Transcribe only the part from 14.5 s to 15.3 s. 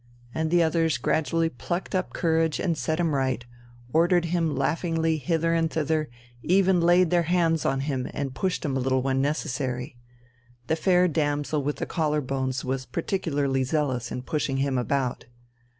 him about.